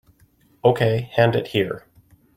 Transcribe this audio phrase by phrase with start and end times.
[0.65, 1.85] Okay, hand it here.